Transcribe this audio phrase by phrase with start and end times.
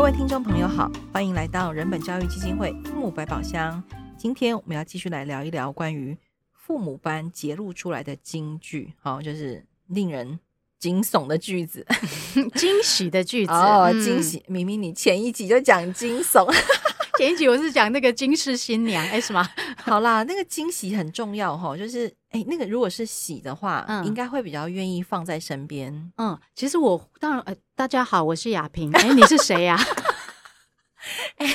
[0.00, 3.84] 各位听众朋友好，欢迎来到人本教育基金会父母百宝箱。
[4.16, 6.16] 今天我们要继续来聊一聊关于
[6.54, 10.40] 父母班揭露出来的金句，好，就是令人
[10.78, 11.86] 惊悚的句子，
[12.56, 14.42] 惊喜的句子哦，惊喜！
[14.46, 16.50] 明明你前一集就讲惊悚，
[17.18, 19.46] 前一集我是讲那个惊世新娘，哎，什么？
[19.76, 26.12] 好啦，那个惊喜很重要哈，就是哎，那个如果是喜的话，嗯，应该会比较愿意放在身边。
[26.16, 29.76] 嗯，其实我当然，呃，大家好，我是亚萍，哎，你是谁呀？
[31.36, 31.46] 哎，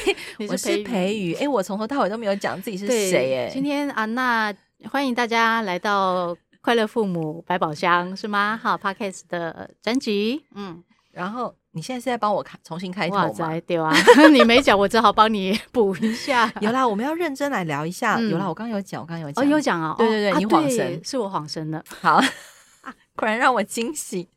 [0.50, 4.54] 我是培宇，哎，我从头到尾都没有讲自己是谁，哎，今天啊，那
[4.90, 6.36] 欢迎大家来到。
[6.62, 8.60] 快乐父母百宝箱是吗？
[8.60, 13.60] 好，Podcast 的专辑，嗯，然后你现在是在帮我开重新开头吗？
[13.68, 13.92] 对啊，
[14.32, 16.50] 你没讲，我只好帮你 补一下。
[16.62, 18.16] 有啦，我们要认真来聊一下。
[18.16, 19.94] 嗯、有啦，我刚刚有讲，我刚刚有讲，哦，有讲啊。
[19.98, 21.84] 对对对，哦、你恍神，是我恍神了。
[22.00, 22.22] 好，
[23.18, 24.30] 果然让我惊喜。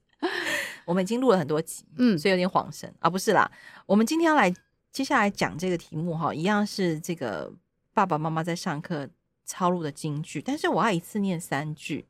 [0.85, 3.09] 我们已经录了很多集，嗯，所以有点恍神啊。
[3.09, 3.49] 不是啦，
[3.87, 4.53] 我们今天要来
[4.91, 7.53] 接下来讲这个题目哈，一样是这个
[7.95, 9.09] 爸爸妈妈在上课
[9.47, 12.05] 抄录的金句，但是我要一次念三句。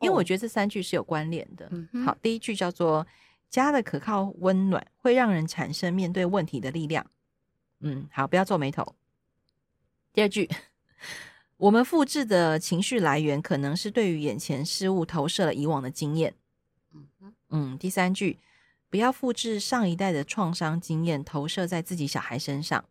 [0.00, 1.68] 因为我觉得这三句是有关联的。
[1.92, 2.04] Oh.
[2.04, 3.04] 好，第一句叫做
[3.50, 7.06] “家的可靠温暖会让人产生面对问题的力量”。
[7.80, 8.94] 嗯，好，不要皱眉头。
[10.12, 10.48] 第二句，
[11.56, 16.34] 我们复制的情绪来源可能是对于眼前事物投射了以往的经验。
[17.50, 18.38] 嗯，第三句，
[18.90, 22.84] 不要复制上一代的创伤经验投射在自己小孩身上。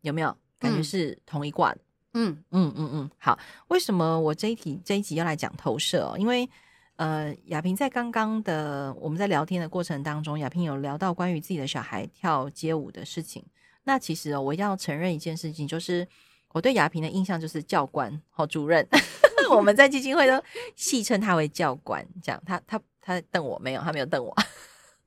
[0.00, 1.80] 有没有感觉是同一挂的？
[2.12, 3.38] 嗯嗯嗯嗯，好。
[3.68, 6.16] 为什么我这一题这一集要来讲投射哦？
[6.16, 6.48] 因为
[6.96, 13.44] 呃，亚萍在刚刚的我们在聊天的过程当中，亚萍有聊到关于自己的小孩跳街舞的事情。
[13.84, 16.06] 那其实哦，我要承认一件事情，就是
[16.52, 18.86] 我对亚萍的印象就是教官、好主任。
[19.50, 20.42] 我们在基金会都
[20.76, 23.80] 戏称他为教官，这样他他他瞪我没有？
[23.82, 24.34] 他没有瞪我。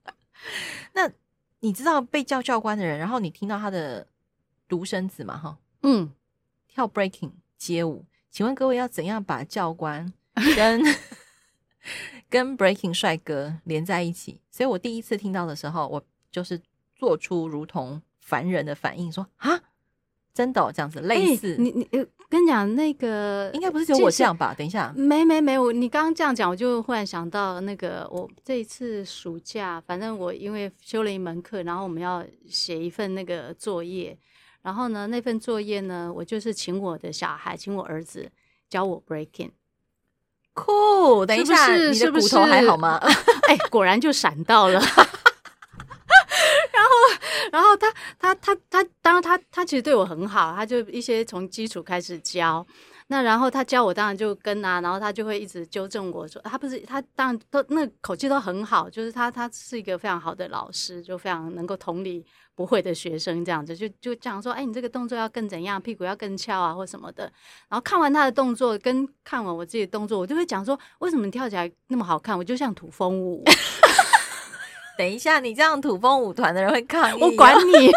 [0.93, 1.09] 那
[1.61, 4.05] 你知道被叫教官的人，然后你听到他的
[4.67, 5.37] 独生子嘛？
[5.37, 6.11] 哈，嗯。
[6.67, 10.13] 跳 breaking 街舞，请问各位要怎样把教官
[10.55, 10.79] 跟
[12.29, 14.39] 跟 breaking 帅哥连在一起？
[14.51, 16.59] 所以我第一次听到的时候，我就是
[16.95, 19.59] 做出如同凡人的反应，说啊，
[20.33, 21.55] 真的、哦、这样子类似？
[21.55, 21.85] 欸、你你
[22.29, 24.53] 跟你讲那个，应该不是只有我这样吧？
[24.53, 34.17] 等一下，没没没，我你刚刚这样讲，我就忽然想到那个，我这一次暑假，反正我因为修了一门课，然后我们要写一份那个作业。
[34.61, 38.29] 然后呢，那份作业呢，我就是请我的小孩，请我儿子
[38.69, 39.51] 教我 breaking。
[40.57, 42.99] 酷，等一下，是不是你的骨头还好吗？
[43.47, 44.81] 哎，果然就闪到了。
[46.73, 46.91] 然后，
[47.51, 52.65] 然后他他他他，当然他他其实对我很好，他就一些从基础开始教。
[53.09, 67.23] 那然后他教我，当然就跟啊，然后他就会一直纠正我说，他不是他当然都那口气都很好，就是他他是一个非常好的老师，就非常能够同理不会的学生这样子，就就讲说，哎，你这个动作要更怎样，屁股要更翘啊，或什么的。
[67.69, 72.37] 然后看完他的动作，跟看完我自己的动作，我就会讲说，为什么你跳起来那么好看？
[72.37, 73.41] 我就像土风舞。
[74.97, 77.89] 等一下，你这样土风舞团的人会抗议，我管 你。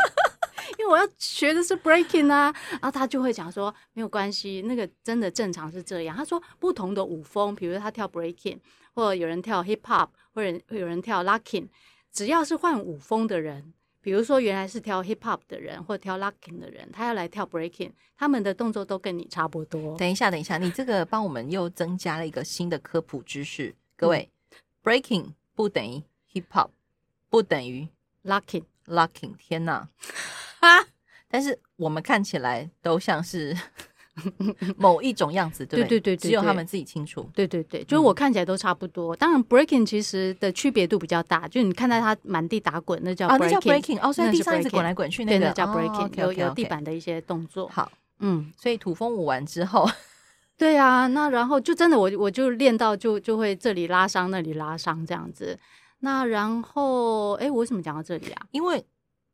[0.91, 6.17] 我要学的是 breaking 啊，然后他就会讲说没有关系，那个真的正常是这样。
[6.17, 8.59] 他说不同的舞风，比如他跳 breaking，
[8.93, 11.69] 或者有人跳 hip hop，或者会有人跳 locking，
[12.13, 19.97] 只要是换舞风的人，比如说原来是跳 hip hop 的人或者跳 locking 的人，他要来跳 breaking，他们的动作都跟你差不多。
[19.97, 26.03] 等一下，等一下，你这个帮我们又增加了一个新的科普知识，各位、嗯、breaking 不等于
[26.33, 26.71] hip hop，
[27.29, 27.87] 不等于
[28.25, 29.89] locking，locking，天哪！
[30.61, 30.79] 啊！
[31.29, 33.57] 但是我们看起来都像是
[34.77, 36.01] 某一种样子，对不对？
[36.01, 37.29] 对对对，只有他们自己清楚。
[37.33, 39.15] 对对对，就是我看起来都差不多。
[39.17, 43.99] 当然，breaking 其实的区别度比较大，就你看到他满地打滚，那叫啊，那叫 breaking。
[44.03, 47.69] 哦，所以地上一直滚来滚去，那个叫 breaking，有有地板的一些动作。
[47.69, 49.89] 好，嗯，所以土风舞完之后，
[50.59, 55.59] 对啊，那然后就真的我我就练到就就会这里拉伤那里拉伤这样子。
[56.01, 58.47] 那然后，哎，我为什么讲到这里啊？
[58.51, 58.85] 因为。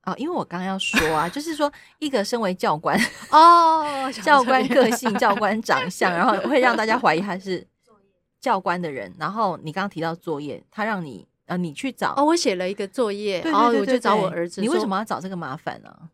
[0.07, 2.99] 哦，因为我刚刚要说啊，就是说 一个身为教官
[3.31, 7.67] 哦， 教官个性、教官长相，然后会让大家怀疑他是
[8.41, 9.13] 教官的人。
[9.19, 14.61] 然后你刚刚提到作业，他让你呃，你去找哦，我写了一个作业，然后我就找我儿子。
[14.61, 16.11] 你为什么要找这个麻烦呢？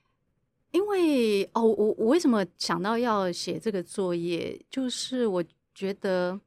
[0.72, 5.42] 因为哦，我我为什么想到要写这个作业，就是我
[5.74, 6.38] 觉得，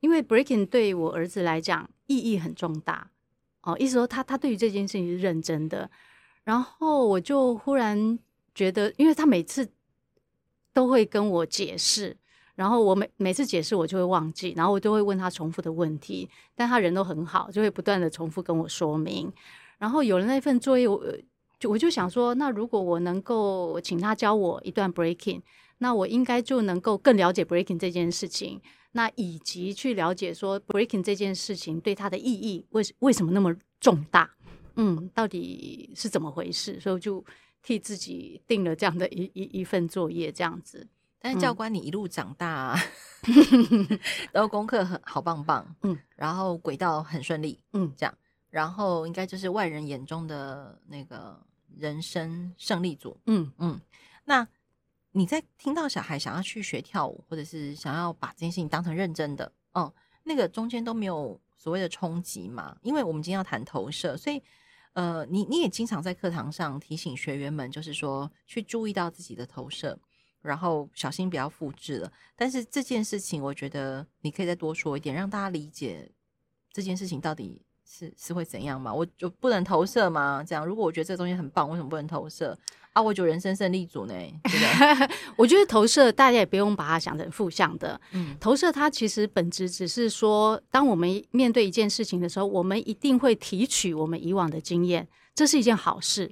[0.00, 3.10] 因为 breaking 对我儿子来讲意义很重大。
[3.68, 5.90] 哦，意思说他他对于这件事情是认真的，
[6.44, 8.18] 然后我就忽然
[8.54, 9.68] 觉得，因为他每次
[10.72, 12.16] 都会跟我解释，
[12.54, 19.30] 然后我每每次解释我就会忘记，然后我就会问他重复的问题，但他人都很好，就会不断的重复跟我说明，
[19.76, 21.04] 然后有了那份作业，我
[21.58, 25.42] 就我就想说，那如果我能够请他教我一段 breaking，
[25.78, 28.60] 那我应该就能够更了解 breaking 这件事情，
[28.92, 34.30] 那以及去了解说 breaking 这件事情对他的意义为为什么那么重大，
[34.76, 36.80] 嗯，到底是怎么回事？
[36.80, 37.24] 所以就
[37.62, 40.88] 替自己定了这样的一一一份作业，这样子。
[41.20, 42.78] 但是教官，你一路长大， 啊，
[44.30, 48.14] 然后功课很好棒棒，嗯，然后轨道很顺利，嗯，这样，
[48.50, 51.44] 然后应该就是外人眼中的那个
[51.76, 53.80] 人生胜利组，嗯嗯。
[54.24, 54.46] 那
[55.12, 59.92] 你在听到小孩想要去学跳舞，或者是想要把这件事情当成认真的，嗯，
[60.24, 62.76] 那个中间都没有所谓的冲击嘛？
[62.82, 64.42] 因为我们今天要谈投射，所以
[64.92, 69.98] 呃，你你也经常在课堂上提醒学员们，就是说去注意到自己的投射。
[70.40, 72.10] 然后小心不要复制了。
[72.36, 76.08] 但是这件事情，我觉得你可以再多说一点，让大家理解
[76.72, 78.94] 这件事情到底是是会怎样嘛？
[78.94, 80.44] 我就不能投射吗？
[80.46, 82.56] 这样，如果我觉得这个东西很棒，为什么不能投射
[82.92, 83.02] 啊？
[83.02, 84.14] 我就人生胜利组呢？
[84.44, 88.00] 对 我觉得投射大家也不用把它想成负向的。
[88.12, 96.30] 嗯，投射它其实本质只是说，当我们面对一件事情的时候，我们一定会提取我们以往的经验，这是一件好事，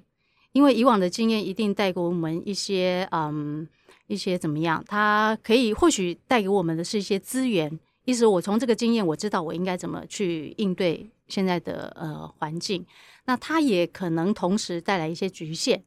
[0.53, 3.67] 因为以往的经验一定带给我们一些嗯。
[4.09, 4.81] 一些怎么样？
[4.87, 12.87] 它可以或许带给我们的是一些资源，意思我从这个经验，我知道我应该怎么去应对现在的呃环境。
[13.25, 15.83] 那它也可能同时带来一些局限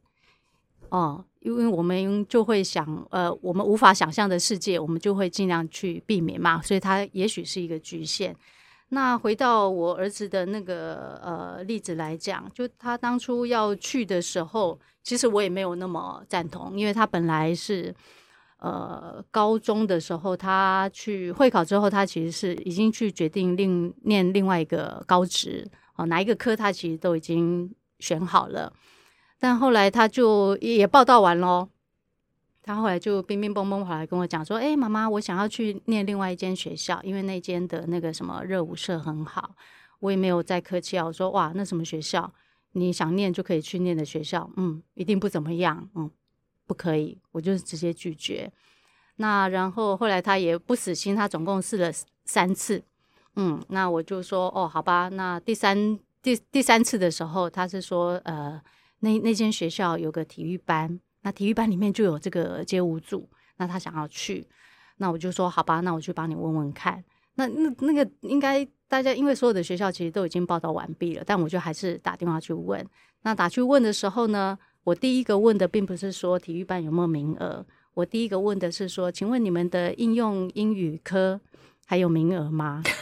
[0.90, 6.60] 哦，因为我们就会想，呃，我们无法想象的世界，我们就会尽量去避免嘛。
[6.62, 8.34] 所以它也许是一个局限。
[8.90, 14.78] 那回到我儿子的那个呃例子来讲，就他当初要去的时候。
[15.02, 17.92] 其实我也没有那么赞同，因为他本来是
[18.58, 25.66] 呃高中的时候，他去会考之后，他其实是已经去决定另念另外一个高职
[25.96, 28.70] 哦，哪一个科他其实都已经选好了。
[29.40, 31.68] 但后来他就也报道完咯，
[32.62, 39.56] 他后来就乒乒乓乓跑来跟我讲说：“哎，妈妈，我想要去念另外一间学校，因为那间的那个什么热舞社很好。”
[40.00, 42.32] 我也没有再客气啊，我说：“哇，那什么学校？”
[42.72, 46.08] 你想念就可以去念的学校，嗯，一定不怎么样，嗯，
[46.66, 48.48] 不可以，我就直接拒绝。
[49.16, 51.90] 那然后后来他也不死心，他总共试了
[52.24, 52.80] 三次，
[53.34, 58.62] 嗯，那我就说哦，好吧，那第三第第三次的时候，他是说呃，
[59.00, 64.46] 那那间学校有个体育班，那体育班里面就有这个街舞组，那他想要去，
[64.98, 67.02] 那我就说好吧，那我去帮你问问看。
[67.34, 72.86] 那那那个应该大家因为所有的学校其实都已经报到完毕了，但我就还是打电话去问。
[73.22, 77.64] 那打去问的时候呢，我第一个问的并不是说体育班有没有名额，
[77.94, 81.40] 我第一个问的是说，请问你们的应用英语科
[81.86, 82.82] 还有名额吗？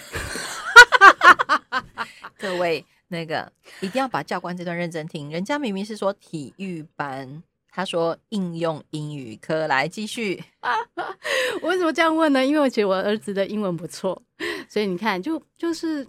[2.38, 3.50] 各位，那个
[3.80, 7.42] 一定要把教官这段认真听，人家明明是说体育班。
[7.70, 10.42] 他说：“应用英语科来继续。
[11.62, 12.44] ”我为什么这样问呢？
[12.44, 14.20] 因为我觉得我儿子的英文不错，
[14.68, 16.04] 所以你看，就就是，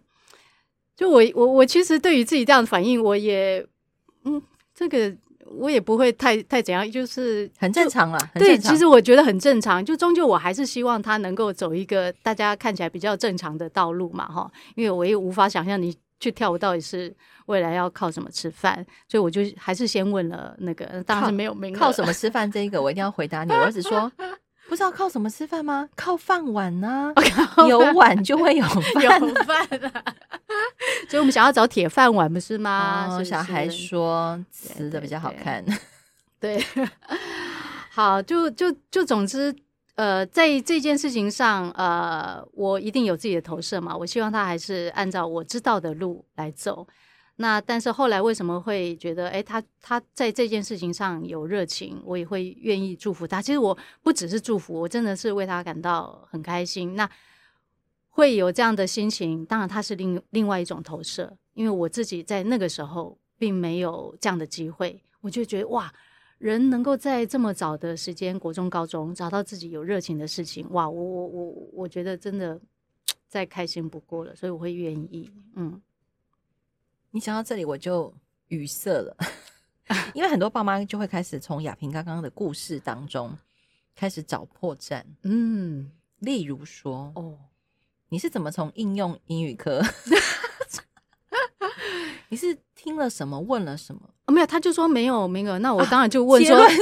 [0.96, 3.64] 就我我我其实对于自己这样的反应，我也
[4.24, 4.42] 嗯，
[4.74, 8.32] 这个我也不会太太怎样，就是很正常啊。
[8.34, 9.86] 对，其实我觉得很正常。
[9.86, 14.52] 就终究我还是希望他能够走一个大家看起来比较正常的道路嘛，哈。
[14.76, 15.96] 因为我也无法想象你。
[16.20, 18.86] 去跳舞到底是未来要靠什么吃饭？
[19.08, 21.56] 所以我就还是先问了那个，当然是没有。
[21.74, 22.50] 靠什么吃饭？
[22.52, 23.52] 这一个我一定要回答你。
[23.52, 24.12] 我儿子说：
[24.68, 25.90] “不知道靠什么吃饭吗？
[25.96, 27.68] 靠饭碗呢、啊？
[27.68, 30.04] 有碗就会有 饭，有饭啊！
[31.10, 35.64] 所以我们想要找铁饭碗，不是吗？”哦、是是小孩说：“吃的比较好看。
[36.40, 36.90] 对对”对，
[37.90, 39.56] 好，就就就总之。
[40.00, 43.94] 呃，在这件事情上，呃，我一定有自己的投射嘛。
[43.94, 46.88] 我希望他还是按照我知道的路来走。
[47.36, 53.42] 那但是后来为什么会觉得，哎，他他在这件事情上有热情，我也会愿意祝福他。
[53.42, 56.96] 其实我不只是祝福，我真的是为他感到很开心。
[56.96, 57.10] 那
[58.08, 65.94] 会有这样的心情，当然他是另另外一种投射，因为我自己在那个时候并没有这样的机会，我就觉得哇。
[66.40, 70.90] 人能够在这么早的时间，国中、高中找到自己有热情的事情，哇！
[70.90, 72.60] 我我我我觉得真的
[73.28, 75.30] 再开心不过了，所以我会愿意。
[75.56, 75.82] 嗯，
[77.12, 78.14] 你讲到这里我就
[78.48, 79.18] 语塞了，
[80.16, 83.38] 因为很多爸妈就会开始从亚萍刚刚的故事当中
[83.94, 85.04] 开始找破绽。
[85.24, 87.38] 嗯，例如说，哦，
[88.08, 89.82] 你是怎么从应用英语科？
[92.30, 93.38] 你是听了什么？
[93.40, 94.10] 问了什么？
[94.30, 95.58] 哦，没有，他就说没有名额。
[95.58, 96.78] 那我当然就问说，啊、对，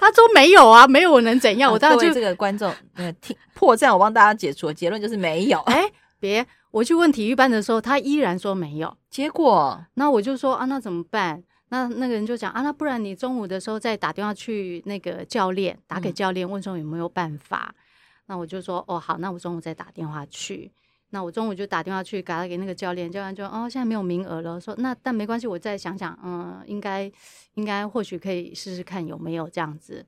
[0.00, 1.70] 他说没有啊，没有，我能怎样？
[1.70, 4.72] 啊、我当然就这个观众，呃，听破绽，我帮大家解除。
[4.72, 5.60] 结论就是没有。
[5.60, 8.96] 哎，别，我去问体育班的时候，他依然说没有。
[9.08, 11.40] 结果，那我就说啊，那怎么办？
[11.68, 17.72] 那那个人就讲啊，那不然你中午的时候再打电话去那个教练，打给教练问说有没有办法。
[17.72, 17.78] 嗯、
[18.26, 20.72] 那我就说哦好，那我中午再打电话去。
[21.16, 27.10] 那我中午就打电话去给他给那个教练，教练就哦现在没有名额了，说那但没关系，我再想想，嗯，应该
[27.54, 30.04] 应该或许可以试试看有没有这样子。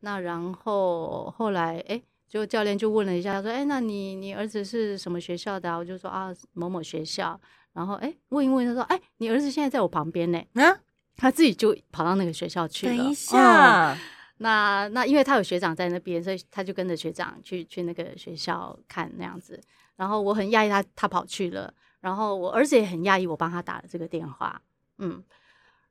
[0.00, 5.76] 那然后后来哎，就教练就问了一下，他说哎，那你你儿子是什么学校的啊？
[5.76, 7.38] 我就说啊某某学校。
[7.74, 10.42] 然后哎问一问，他说哎你儿子现在在我旁边呢。
[10.54, 10.78] 啊
[11.18, 12.96] 他自己就跑到那个学校去了。
[12.96, 13.98] 等一下，嗯、
[14.38, 19.60] 那那因为他有学长在那边，所以他就跟着学长去去那个学校看那样子。
[19.96, 24.60] 然后我很讶异他他跑去了，然后我儿子也很讶异我帮他打了这个电话。
[24.98, 25.22] 嗯，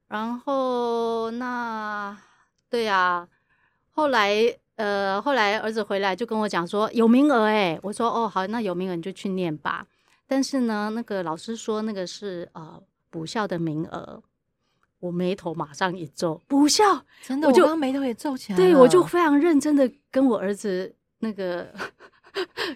[0.07, 2.17] 然后那
[2.69, 3.27] 对呀、啊，
[3.91, 4.33] 后来
[4.75, 9.85] 呃后来儿子回来就跟我讲说有名额哎，我说哦好，那有名额你就去念吧。
[10.27, 14.21] 但是呢，那个老师说那个是呃补校的名额。
[15.01, 16.83] 我眉头马上一皱，补校
[17.21, 18.57] 真的，我就我刚刚眉头也皱起来。
[18.57, 21.71] 对，我就非常认真的跟我儿子那个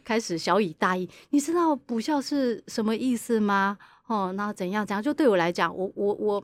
[0.04, 1.10] 开始小以大意。
[1.30, 3.78] 你知道补校是什么意思吗？
[4.08, 5.02] 哦，那怎样怎样？
[5.02, 6.44] 就对我来讲，我我我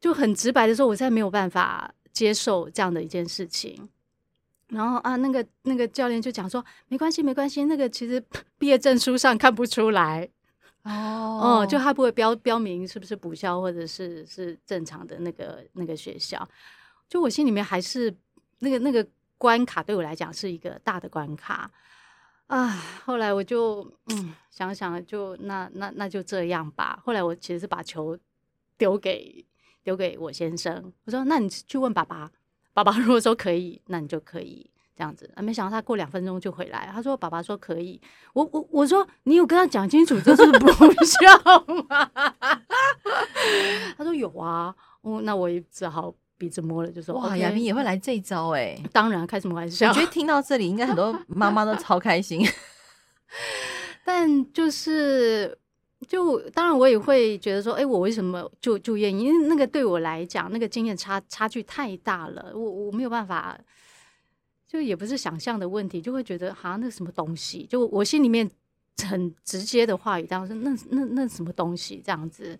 [0.00, 3.88] 就很直白的说，我现在没有办法接受这样的一件事情。
[4.68, 8.22] 然后啊，那个那个教练就讲说，没关系，没关系，那个其实
[8.58, 10.28] 毕业证书上看不出来。
[10.84, 16.48] 哦，哦，就他不会标标明是不是补校或者是是正常的那个那个学校，
[17.06, 18.12] 就我心里面还是
[18.60, 21.70] 那个那个关卡对我来讲是一个大的关卡
[22.56, 22.82] 啊。
[23.04, 27.00] 后来我就嗯想想就那那那就这样吧。
[27.04, 28.16] 后来我其实是把球
[28.76, 29.44] 丢给
[29.82, 32.30] 丢给我先生，我说那你去问爸爸，
[32.72, 34.68] 爸爸如果说可以，那你就可以。
[34.94, 36.86] 这样子啊，没想到他过两分钟就回来。
[36.92, 37.98] 他说：“爸爸说可以。”
[38.34, 40.68] 我我我说：“你有跟他讲清楚这是补
[41.02, 42.10] 校 吗？”
[43.96, 49.90] 他说：“有啊。”哦，那我也只好鼻子摸了，就说：“哇，亚萍也会来这一招哎！”当然，开什么玩笑？
[49.90, 52.44] 我觉得听到这里，应该很多 妈妈都超开心。
[54.04, 55.56] 但就是，
[56.08, 59.22] 就当然我也会觉得说：“哎，我为什么就就愿意？
[59.22, 63.56] 因为那个对我来讲，那个经验差差距太大了，我我没有办法。”
[64.66, 68.50] 就也不是想象的问题，就会觉得好像那什么东西，就我心里面
[69.06, 72.58] 很直接的话语，当时那那那什么东西这样子。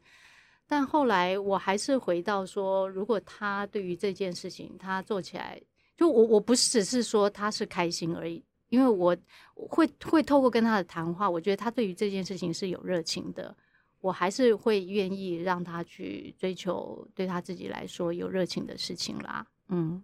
[0.72, 5.60] 但后来我还是回到说，如果他对于这件事情他做起来，
[5.98, 9.14] 就我我不是只是说他是开心而已，因为我
[9.54, 13.54] 会会透过跟他的谈话，我觉得他对于这件事情是有热情的，
[14.00, 20.02] 我还是会愿意让他去追求对他自己来说有热情的事情啦，嗯。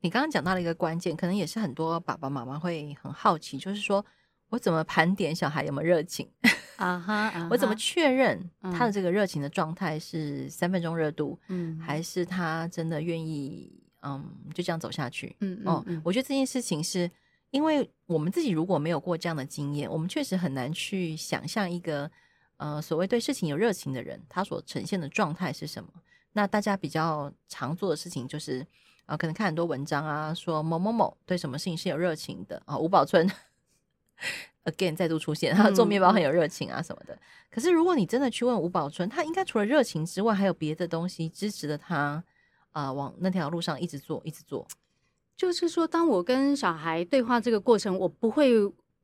[0.00, 4.04] 你刚刚讲到了一个关键，可能也是很多爸爸妈妈会很好奇，就是说
[4.48, 6.28] 我怎么盘点小孩有没有热情
[6.76, 7.48] 啊哈？uh huh, uh huh.
[7.50, 15.34] 我怎么确认他的这个热情的状态是三分钟热度，嗯，还是他真的愿意嗯就这样走下去？
[15.40, 17.10] 嗯哦，我觉得这件事情是
[17.50, 22.10] 因为我们自己如果没有过这样的经验，我们确实很难去想象一个
[22.56, 25.90] 呃所谓对事情有热情的人，他所呈现的状态是什么。
[26.32, 28.66] 那大家比较常做的事情就是。
[29.06, 32.78] 啊，可能看很多文章啊，说某某某对什么事情是有热情的啊。
[32.78, 33.30] 吴宝春
[34.64, 37.14] again 再度出现，他 做面包很有热情啊什么的。
[37.14, 37.18] 嗯、
[37.50, 42.22] 可是如果你真的去问吴宝春，他应该除了热情之外，还有别的东西支持着他
[42.72, 44.66] 啊、呃，往那条路上一直做，一直做。
[45.36, 48.54] 就是说，当我跟小孩对话这个过程，我不会，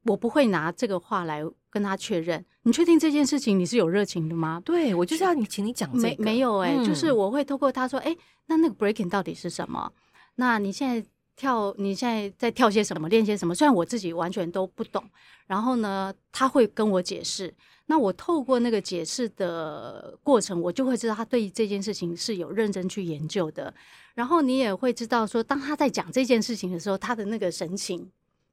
[0.05, 2.45] 我不会拿这个话来跟他确认。
[2.63, 4.63] 你确定这件事情你是有热情的吗？
[4.65, 6.23] 对，我就是要你，请你讲这个。
[6.23, 9.93] 没没有哎、欸，嗯、就是我会透过他说，哎、欸，那那个 breaking 到底是什么？
[10.37, 11.05] 那你现在
[11.41, 13.55] 跳，你现在在跳些什么，练些什么？
[13.55, 15.03] 虽然我自己完全都不懂，
[15.47, 17.55] 然后呢，他会跟我解释。
[17.87, 23.73] 那我透过那个解释的过程，我就会知道他对这件事情是有认真去研究的。
[24.15, 28.11] 然后你也会知道说，当他在讲这件事情的时候，他的那个神情，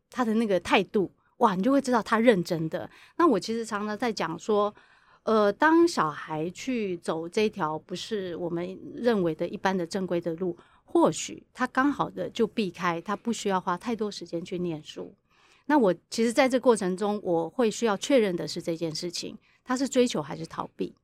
[0.10, 1.12] 他的那个态度。
[1.40, 2.90] 哇，你就会知道他认真的。
[3.18, 4.74] 那我其实常常在讲说，
[5.24, 10.58] 呃，当小孩去走这条不是我们认为的一般的正规的路，
[10.90, 15.14] 或许他刚好的就避开，他不需要花太多时间去念书。
[15.66, 20.96] 那我其实在这过程中，我会需要确认的是这件事情，他是追求还是逃避？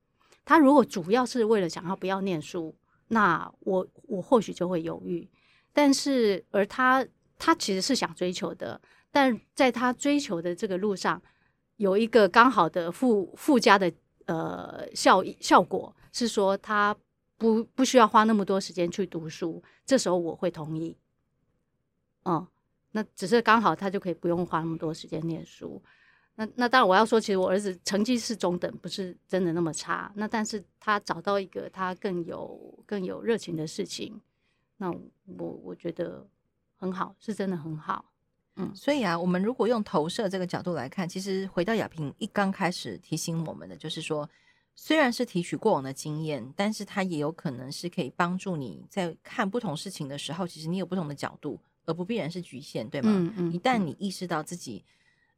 [0.45, 2.73] 他如果主要是为了想要不要念书，
[3.09, 5.29] 那我我或许就会犹豫。
[5.73, 7.05] 但是而他
[7.37, 8.79] 他其实是想追求的。
[9.11, 11.21] 但在他追求的这个路上，
[11.75, 13.91] 有一个刚好的附附加的
[14.25, 16.95] 呃效益效果，是说他
[17.43, 20.95] 不不需要花那么多时间去读书，这时候我会同意。
[22.23, 22.47] 嗯，
[22.91, 25.83] 那只是刚好他就可以不用花那么多时间念书。
[26.35, 30.09] 那那当然我要说，其实我儿子成绩是中等，不是真的那么差。
[30.15, 34.21] 那但是他找到一个他更有更有热情的事情，
[34.77, 34.89] 那
[35.25, 36.25] 我我觉得
[36.77, 38.05] 很好，是真的很好。
[38.55, 44.29] 嗯，所以啊，我们如果用投射这个角度来看，其实回到亚萍一刚开始提醒我们的，就是说，
[44.75, 53.11] 虽然是提取过往的经验，但是它也有可能是可以帮助你在看不同事情的时候，其实你有不同的角度，而不必然是局限，对吗？
[53.13, 53.53] 嗯嗯。
[53.53, 54.83] 一旦你意识到自己，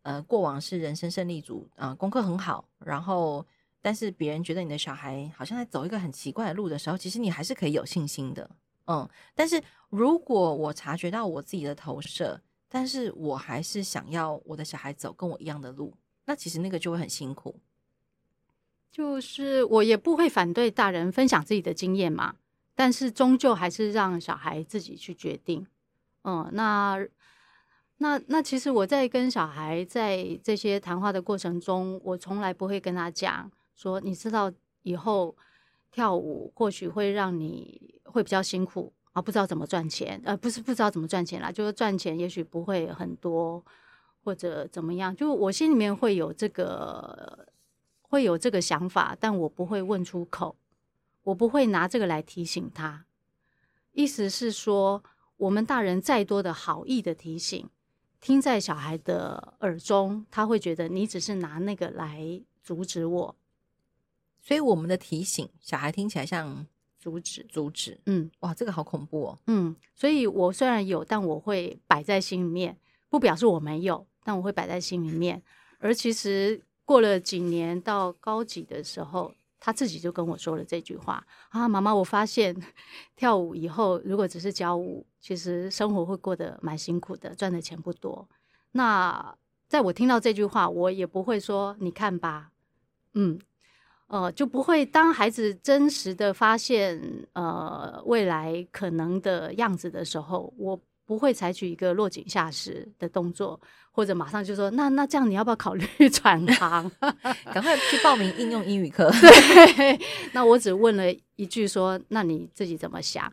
[0.03, 3.45] 呃，过往是人生胜利组，啊、呃，功课很好，然后，
[3.81, 8.49] 但是别人觉得你的小孩好像在走一个很奇怪的路的时候，其实你还是可以有信心的，
[8.87, 9.07] 嗯。
[9.35, 15.93] 但是如果我察觉到我自己的投射，但是我还是想要我的小孩走跟我一样的路，
[16.25, 17.59] 那其实那个就会很辛苦。
[18.95, 22.33] 就是我也不会反对大人分享自己的经验嘛，
[22.73, 25.67] 但是终究还是让小孩自己去决定。
[26.23, 27.05] 嗯，那
[27.97, 34.49] 那那其实我在跟小孩在这些谈话的过程中，我从来不会跟他讲说，你知道
[34.83, 35.35] 以后
[35.91, 38.93] 跳舞或许会让你会比较辛苦。
[39.11, 43.61] 啊，不知道怎么赚钱，呃，不是不知道怎么赚钱啦，就是赚钱也许不会很多，
[44.23, 47.45] 或者怎么样，就我心里面会有这个，
[48.09, 50.55] 会有这个想法，但我不会问出口，
[51.23, 53.05] 我不会拿这个来提醒他。
[53.91, 55.03] 意思是说，
[55.37, 57.69] 我们大人再多的好意的提醒，
[58.19, 63.35] 听在小孩的耳中，他会觉得你只是拿那个来阻止我，
[64.41, 66.65] 所以我们的提醒，小孩听起来像。
[66.97, 72.75] 阻止，阻止，嗯，哇，这个好恐怖哦，嗯，所以我虽然有，但我会摆在心里面，
[73.11, 75.43] 不表示我没有，但我会摆在心里面。
[75.77, 82.55] 而其实过了几年，到高几的时候，他自己就跟我说了这句话啊，妈妈，我发现
[83.15, 88.29] 跳舞以后，如果只是教舞，其实生活会过得蛮辛苦的，赚的钱不多。
[88.71, 89.35] 那
[89.67, 92.51] 在我听到这句话，我也不会说，你看吧，
[93.13, 93.39] 嗯。
[94.07, 103.59] 呃，就不会当孩子真实的发现呃未来可能的样子的时候，我不会采取一个落井下石的动作，
[103.91, 106.91] 或者马上就说那那这样你要不要考虑 转行？
[107.53, 109.09] 赶快去报名应用英语课。
[109.11, 109.99] 对，
[110.33, 111.03] 那我只问了
[111.35, 113.31] 一句说，那你自己怎么想？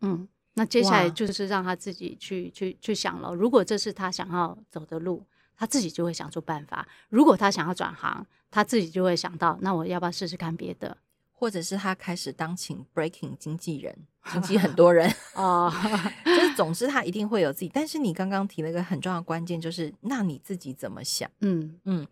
[0.00, 3.34] 嗯，那接下来就是让他自己去去去想了。
[3.34, 5.24] 如果这是他想要走的路，
[5.56, 6.86] 他自己就会想出办法。
[7.08, 10.96] 如果他想要转行，他自己就会想到，那我要不要试试看别的？
[11.44, 13.94] 或者是他开始当请 breaking 经纪人，
[14.32, 15.70] 经纪很 多人哦。
[16.24, 17.70] 就是总之他一定会有自己。
[17.74, 21.30] 但是你刚刚提了一个很重要的关键，就是那你自己怎么想？
[21.42, 22.08] 嗯嗯，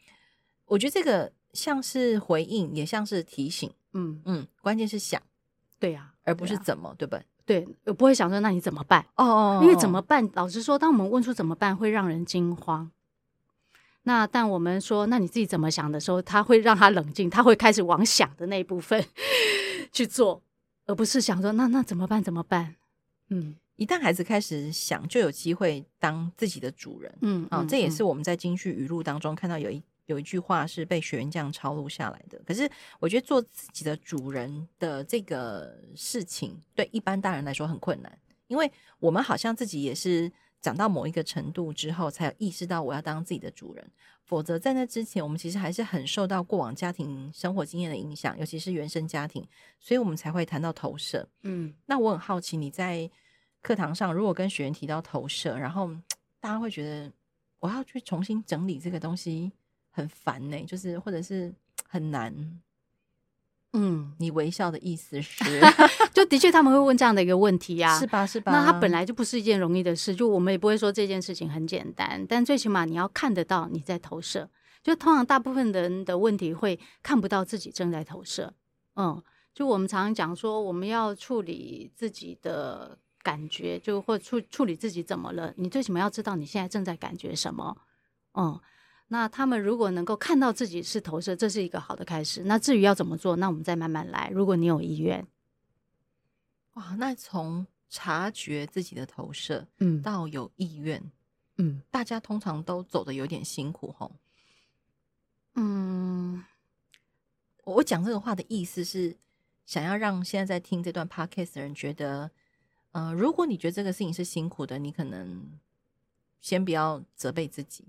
[0.66, 3.72] 我觉得这个像是回应，也像是提醒。
[3.94, 5.22] 嗯嗯，关键是想，
[5.78, 7.24] 对呀、啊，而不是怎么，对，不对？
[7.62, 9.00] 对，我不会想说那你怎么办？
[9.16, 10.28] 哦，哦，哦，哦，因为怎么办？
[10.34, 12.90] 老实说，当我们问出怎么办，会让人惊慌。
[14.04, 19.04] 那但我们说，那你自己怎么想的时候，他会让他冷静，他会开始往想的那一部分
[19.92, 20.42] 去做，
[20.86, 22.20] 而不是想说那那怎么办？
[22.20, 22.74] 怎么办？
[23.28, 27.14] 嗯，一旦孩子开始想，就有机会当自己的主人。
[27.20, 32.40] 嗯啊、哦，这也是我们在京剧语录当中看到有一有一句话是被学员这样抄录下来的。
[32.44, 40.32] 可是我觉得做自己的主人的这个事情，对一般大人来说很困难，因为我们好像自己也是。
[40.62, 43.90] 长到某一个程度之后，才有意识到我要当自己的主人。
[44.24, 49.46] 否则，在那之前，我们其实还是很受到过往家庭生活经验的影响，尤其是原生家庭，
[49.80, 51.28] 所以我们才会谈到投射。
[51.42, 53.10] 嗯，那我很好奇，你在
[53.60, 55.90] 课堂上如果跟学员提到投射，然后
[56.40, 57.12] 大家会觉得
[57.58, 59.50] 我要去重新整理这个东西
[59.90, 61.52] 很烦呢、欸，就是或者是
[61.88, 62.32] 很难。
[63.74, 65.60] 嗯，你微笑的意思是，
[66.12, 68.26] 就的确他们会问这样的一个问题呀、啊， 是吧？
[68.26, 68.52] 是吧？
[68.52, 74.48] 那他本来就不是一件容易的事，就我们也不会说这件事情很简单，但最起码你要看得到你在投射。
[74.82, 78.52] 就通常大部分人的问题会看不到自己正在投射。
[78.96, 79.22] 嗯，
[79.54, 87.76] 就我们常常讲说，我们要处理自己的感觉，就或处处理自己怎么了，你最起码要知道你现在正在感觉什么。
[88.34, 88.60] 嗯。
[89.12, 92.44] 那他们如果能够看到自己是投射，这是一个好的开始。
[92.44, 94.30] 那至于要怎么做，那我们再慢慢来。
[94.30, 95.26] 如果你有意愿，
[96.72, 101.12] 哇，那从察觉自己的投射，嗯，到有意愿，
[101.58, 104.10] 嗯，大家通常都走的有点辛苦，吼。
[105.56, 106.42] 嗯，
[107.64, 109.14] 我讲这个话的意思是，
[109.66, 112.30] 想要让现在在听这段 podcast 的人觉得，
[112.92, 115.60] 呃，如果你觉得这个事情是辛苦的，你可能
[116.40, 117.84] 先不要责备自己。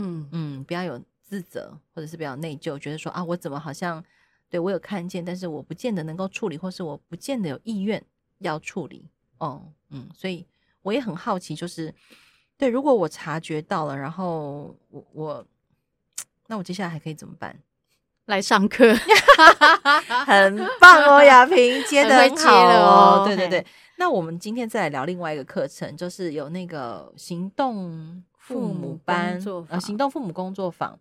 [0.00, 4.02] 嗯嗯，不要有自责，或者是比较内疚，觉得说啊，我怎么好像
[4.48, 8.02] 对我有看见，但是我不见得能够处理，或是我不见得有意愿
[8.38, 9.08] 要处理。
[9.38, 10.46] 哦，嗯，所以
[10.82, 11.94] 我也很好奇，就是
[12.58, 15.46] 对，如果我察觉到了，然后我我，
[16.48, 17.56] 那我接下来还可以怎么办？
[18.26, 18.94] 来上课，
[20.24, 23.24] 很棒哦，雅萍接得很好哦。
[23.26, 28.22] 对对对，嘿那我们今天再来聊另外一个课程，就是有那个行动
[28.54, 30.98] 父母班，呃，行动父母工作坊。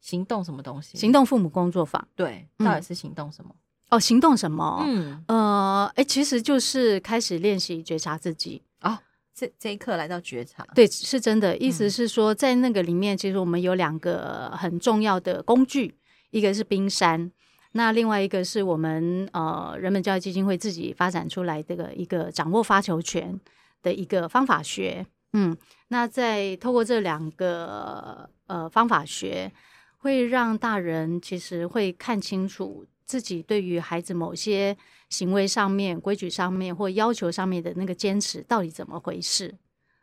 [0.00, 0.98] 行动什么东西？
[0.98, 3.54] 行动父母工作坊，对，到底是行动什么？
[3.54, 3.58] 嗯、
[3.90, 4.82] 哦，行动什么？
[4.84, 8.60] 嗯，呃，哎，其实就是开始练习觉察自己。
[8.80, 8.98] 哦，
[9.32, 11.56] 这这一刻来到觉察，对，是真的。
[11.56, 15.94] 意思是说，在那个里面，其实我们有两个很重要的工具，
[16.30, 17.30] 一个是冰山。
[17.74, 23.40] 那另外一个是我们呃人本教育基金会自己发展出来这个一个掌握发球权
[23.82, 25.56] 的一个方法学，嗯，
[25.88, 29.52] 那在透过这两个呃方法学，
[29.98, 34.76] 会让大人其实会看清楚自己对于孩子某些
[35.08, 39.54] 行为上面、规矩上面或要求上面的那个坚持到底怎么回事，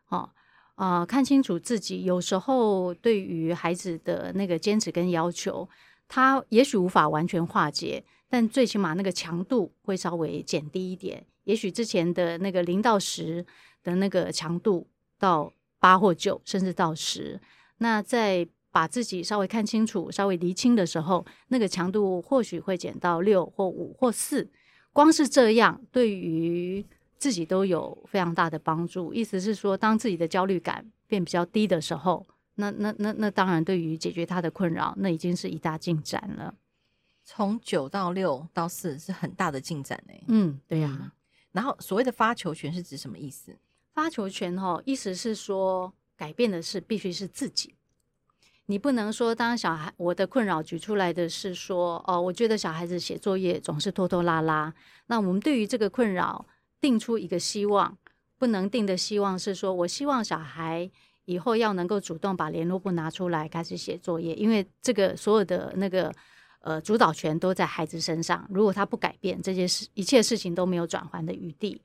[0.10, 0.30] 哦，
[0.76, 5.68] 呃，看清楚自己有时候对于孩子的那个坚持跟要求。
[6.12, 11.24] 他也许无法完全化解，但最起码那个强度会稍微减低一点。
[11.44, 13.46] 也许之前的那个零到十
[13.84, 14.88] 的那个强度
[15.20, 17.40] 到八或九，甚至到十。
[17.78, 24.50] 那在把自己稍微看清楚、稍微厘清的时候，那个强度或许会减到六或五或四。
[24.92, 26.86] 光是这样，对于
[27.18, 29.14] 自己都有非常大的帮助。
[29.14, 32.26] 意思是说，当自己的焦虑感变比较低的时候。
[32.56, 36.54] 那那那那当然，对于解决他的困扰，那已经是一大进展了。
[37.24, 40.14] 从九到六到四是很大的进展呢。
[40.28, 41.14] 嗯，对呀、啊。
[41.54, 43.56] 然后所谓的发球权是指什么意思？
[44.00, 47.76] 发球权哈，意思是说改变的是必须是自己。
[48.68, 54.74] 你不能说当小孩，我的困扰举出来的是说，哦，我觉得小孩子写作业总是拖拖拉拉。
[55.08, 56.46] 那我们对于这个困扰
[56.80, 57.98] 定出一个希望，
[58.38, 60.90] 不能定的希望是说我希望小孩。
[61.26, 66.12] 以后要能够主动把联络簿拿出来开始写作业，因为这个所有的那个
[66.62, 68.48] 呃主导权都在孩子身上。
[68.50, 71.82] 如果他不改变这些事，一切事情都没有转圜的余地。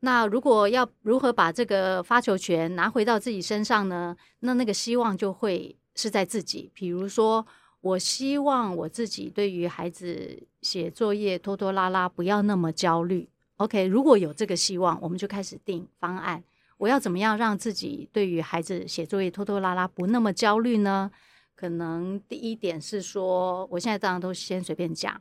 [0.00, 4.16] 那如果要如何把这个发球权拿回到自己身上呢？
[4.40, 6.70] 那那个希望就会是在自己。
[6.74, 7.44] 比如说，
[7.80, 13.28] 我希望我自己对于孩子写作业拖拖拉拉不要那么焦虑。
[13.56, 16.44] OK，如果有这个希望，我们就开始定方案。
[16.76, 21.10] 我要怎么样让自己对于孩子写作业拖拖拉拉不那么焦虑呢？
[21.54, 25.18] 可能第一点是说，我现在当然都先随便讲，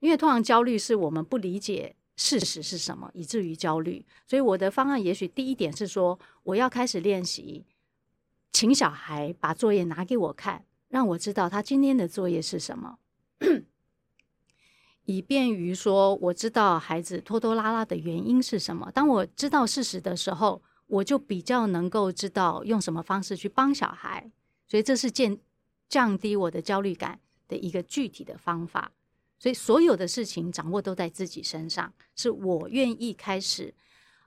[0.00, 4.04] 因为通常焦虑是我们不理解事实是什么，以至于焦虑。
[4.26, 7.64] 所以我的方案也许第一点是说，我要开始练习，
[8.52, 12.98] 请小孩把作业拿给我看，让我知道他今天的作业是什么，
[15.04, 18.90] 以便于说我知道孩子拖拖拉拉的原因是什么。
[18.92, 20.62] 当我知道事实的时候。
[20.86, 24.30] 我就比较能够知道用什么方式去帮小孩，
[24.68, 25.36] 所以这是降
[25.88, 28.92] 降低我的焦虑感的一个具体的方法。
[29.38, 33.74] 所以所有的事情掌握都在自己身上，是我愿意开始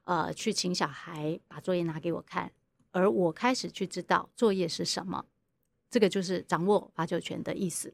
[0.04, 2.52] 呃去请小孩把作业拿给我看，
[2.92, 5.26] 而我开始去知道作业是什么，
[5.90, 7.94] 这个就是掌握发球权的意思。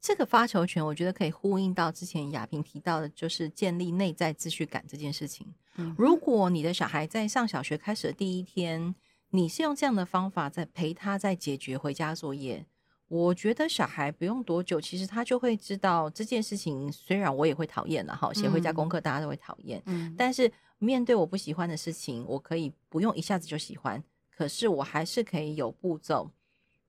[0.00, 5.46] 这个发球权，我觉得可以呼应到之前亚萍提到的，就是建立内在秩序感这件事情。
[5.76, 8.92] 嗯，如果你的小孩在上小学开始的第一天，
[9.30, 12.66] 你是用这样的方法在陪他，在解决回家作业，
[13.12, 16.90] 我觉得小孩不用多久，其实他就会知道这件事情。
[16.90, 24.02] 虽然我也会讨厌了，哈，写回家功课大家都会讨厌，嗯，但是面对我不喜欢的事情，我可以不用一下子就喜欢，
[24.34, 26.30] 可是我还是可以有步骤。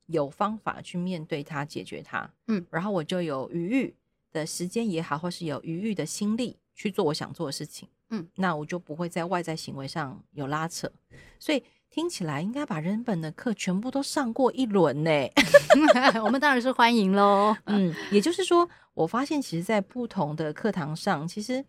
[0.08, 3.96] 有方法去面对它，解决它，嗯，然后我就有余裕
[4.32, 10.92] 的时间也好，或是有余裕的心力去做我想做的事情，嗯，那我就不会在外在行为上有拉扯，
[11.40, 15.12] 所以听起来应该把人本的课全部都上过一轮呢。
[16.26, 21.64] 我们当然是欢迎喽，嗯，也就是说，我发现其实，在不同的课堂上，其实，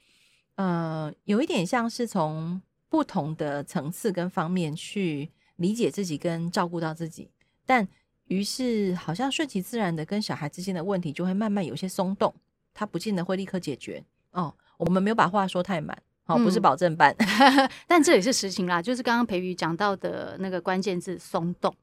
[0.55, 2.59] 呃，有一点像是从
[2.89, 7.31] 不同的层次跟方面去理解自己跟照顾到自己，
[7.67, 7.87] 但。
[8.29, 12.35] 于是，好像顺其自然的跟小孩之间的问题就会慢慢有些松动，
[12.73, 14.55] 他不见得会立刻解决哦。
[14.79, 18.81] 我们没有把话说太满，好、哦，不是保证班，嗯、 但这也是实情啦。
[18.81, 21.75] 就是刚刚培瑜讲到的那个关键字“松动”，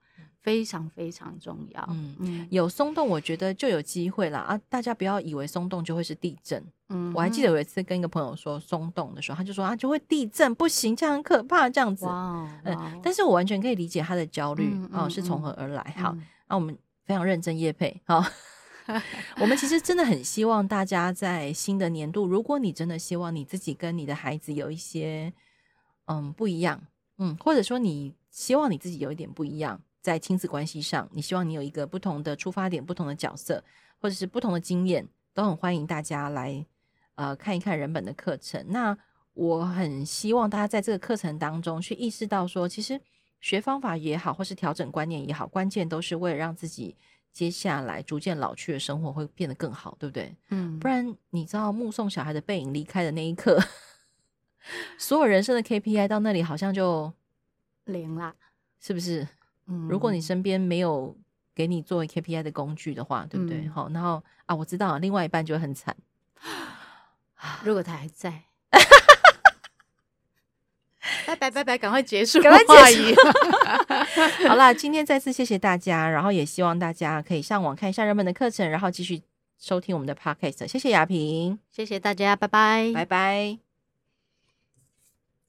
[0.41, 1.87] 非常非常重要。
[1.91, 4.39] 嗯嗯，有松动，我觉得就有机会啦。
[4.39, 4.59] 啊！
[4.67, 6.63] 大家不要以为松动就会是地震。
[6.89, 12.05] 嗯，我还记得有一次跟一个朋友说松动的时候，他就说啊，就会地震，不行，这样很可怕，这样子。
[12.05, 15.95] 哇，嗯，但是我完全可以理解他的焦虑哦，是从何而来。
[15.97, 16.15] 好，
[16.49, 16.75] 那、我们
[17.05, 18.01] 非常认真业配。
[18.05, 18.23] 好，
[19.39, 25.31] 我们其实真的很希望大家在新的年度，如果你真的希望你自己跟你的孩子有一些
[26.05, 26.81] 嗯不一样，
[27.17, 33.63] 嗯，或者说你希望你自己有一点不一样，在亲子关系上，你希望你有一个不同的出发点、不同的角色，
[33.99, 36.65] 或者是不同的经验，都很欢迎大家来
[37.15, 38.65] 呃看一看人本的课程。
[38.69, 38.97] 那
[39.33, 42.99] 我很希望大家在这个课程当中去意识到说，其实
[43.39, 46.97] 学方法也好，或是调整观念也好，关键都是为了让自己
[47.33, 50.35] 接下来逐渐老去的生活会变得更好，对不对？
[50.49, 53.59] 嗯，不然你知道目送小孩的背影离开的那一刻，
[54.97, 57.11] 所有人生的 KPI 到那里好像就
[57.85, 58.35] 零了，
[58.79, 59.27] 是不是？
[59.67, 61.15] 嗯，如果你身边没有
[61.55, 63.67] 给你作为 KPI 的工具的话，对不对？
[63.69, 65.95] 好，嗯，然后啊，我知道另外一半就会很惨。
[67.63, 68.43] 如果他还在。
[71.41, 73.21] 拜拜拜拜，赶快结束，赶快结束。
[74.47, 79.19] 好啦，今天再次谢谢大家，然后也希望大家可以上网看一下人本的课程，然后继续
[79.59, 80.67] 收听我们的 podcast。
[80.67, 83.70] 谢谢雅萍，谢谢大家，拜拜，拜拜。